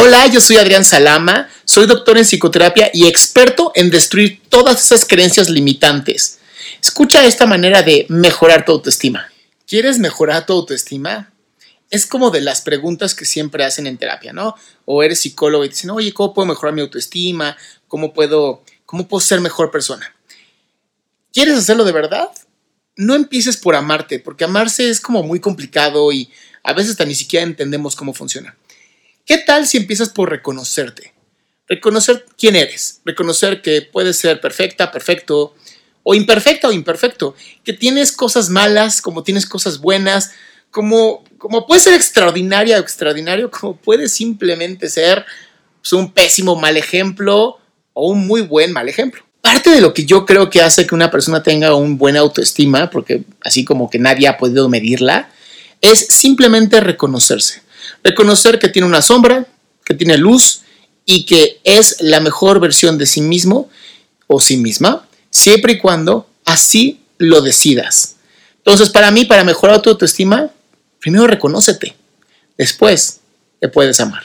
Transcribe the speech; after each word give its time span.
Hola, 0.00 0.28
yo 0.28 0.40
soy 0.40 0.58
Adrián 0.58 0.84
Salama, 0.84 1.48
soy 1.64 1.88
doctor 1.88 2.18
en 2.18 2.24
psicoterapia 2.24 2.88
y 2.94 3.08
experto 3.08 3.72
en 3.74 3.90
destruir 3.90 4.40
todas 4.48 4.84
esas 4.84 5.04
creencias 5.04 5.50
limitantes. 5.50 6.38
Escucha 6.80 7.26
esta 7.26 7.46
manera 7.46 7.82
de 7.82 8.06
mejorar 8.08 8.64
tu 8.64 8.70
autoestima. 8.70 9.28
¿Quieres 9.66 9.98
mejorar 9.98 10.46
tu 10.46 10.52
autoestima? 10.52 11.32
Es 11.90 12.06
como 12.06 12.30
de 12.30 12.40
las 12.40 12.60
preguntas 12.60 13.16
que 13.16 13.24
siempre 13.24 13.64
hacen 13.64 13.88
en 13.88 13.98
terapia, 13.98 14.32
¿no? 14.32 14.54
O 14.84 15.02
eres 15.02 15.18
psicólogo 15.18 15.64
y 15.64 15.70
dicen, 15.70 15.90
oye, 15.90 16.14
¿cómo 16.14 16.32
puedo 16.32 16.46
mejorar 16.46 16.76
mi 16.76 16.80
autoestima? 16.80 17.56
¿Cómo 17.88 18.14
puedo, 18.14 18.62
cómo 18.86 19.08
puedo 19.08 19.20
ser 19.20 19.40
mejor 19.40 19.72
persona? 19.72 20.14
¿Quieres 21.32 21.58
hacerlo 21.58 21.82
de 21.82 21.92
verdad? 21.92 22.28
No 22.94 23.16
empieces 23.16 23.56
por 23.56 23.74
amarte, 23.74 24.20
porque 24.20 24.44
amarse 24.44 24.90
es 24.90 25.00
como 25.00 25.24
muy 25.24 25.40
complicado 25.40 26.12
y 26.12 26.30
a 26.62 26.72
veces 26.72 26.92
hasta 26.92 27.04
ni 27.04 27.16
siquiera 27.16 27.44
entendemos 27.44 27.96
cómo 27.96 28.14
funciona. 28.14 28.56
¿Qué 29.28 29.36
tal 29.36 29.66
si 29.66 29.76
empiezas 29.76 30.08
por 30.08 30.30
reconocerte? 30.30 31.12
Reconocer 31.68 32.24
quién 32.38 32.56
eres, 32.56 33.02
reconocer 33.04 33.60
que 33.60 33.82
puedes 33.82 34.16
ser 34.16 34.40
perfecta, 34.40 34.90
perfecto, 34.90 35.54
o 36.02 36.14
imperfecta 36.14 36.68
o 36.68 36.72
imperfecto, 36.72 37.36
que 37.62 37.74
tienes 37.74 38.10
cosas 38.10 38.48
malas, 38.48 39.02
como 39.02 39.22
tienes 39.22 39.44
cosas 39.44 39.80
buenas, 39.82 40.30
como, 40.70 41.24
como 41.36 41.66
puedes 41.66 41.84
ser 41.84 41.92
extraordinaria 41.92 42.78
o 42.78 42.80
extraordinario, 42.80 43.50
como 43.50 43.76
puedes 43.76 44.12
simplemente 44.12 44.88
ser 44.88 45.26
pues, 45.82 45.92
un 45.92 46.10
pésimo 46.10 46.56
mal 46.56 46.78
ejemplo 46.78 47.58
o 47.92 48.08
un 48.08 48.26
muy 48.26 48.40
buen 48.40 48.72
mal 48.72 48.88
ejemplo. 48.88 49.22
Parte 49.42 49.68
de 49.68 49.82
lo 49.82 49.92
que 49.92 50.06
yo 50.06 50.24
creo 50.24 50.48
que 50.48 50.62
hace 50.62 50.86
que 50.86 50.94
una 50.94 51.10
persona 51.10 51.42
tenga 51.42 51.74
un 51.74 51.98
buena 51.98 52.20
autoestima, 52.20 52.88
porque 52.88 53.24
así 53.42 53.66
como 53.66 53.90
que 53.90 53.98
nadie 53.98 54.26
ha 54.26 54.38
podido 54.38 54.70
medirla, 54.70 55.28
es 55.82 55.98
simplemente 55.98 56.80
reconocerse. 56.80 57.67
Reconocer 58.02 58.58
que 58.58 58.68
tiene 58.68 58.86
una 58.86 59.02
sombra, 59.02 59.46
que 59.84 59.94
tiene 59.94 60.16
luz 60.16 60.62
y 61.04 61.24
que 61.24 61.60
es 61.64 61.96
la 62.00 62.20
mejor 62.20 62.60
versión 62.60 62.98
de 62.98 63.06
sí 63.06 63.20
mismo 63.20 63.70
o 64.26 64.40
sí 64.40 64.56
misma, 64.56 65.06
siempre 65.30 65.74
y 65.74 65.78
cuando 65.78 66.28
así 66.44 67.00
lo 67.18 67.40
decidas. 67.40 68.16
Entonces, 68.58 68.90
para 68.90 69.10
mí, 69.10 69.24
para 69.24 69.44
mejorar 69.44 69.80
tu 69.80 69.90
autoestima, 69.90 70.50
primero 71.00 71.26
reconócete. 71.26 71.96
Después 72.56 73.20
te 73.60 73.68
puedes 73.68 73.98
amar. 74.00 74.24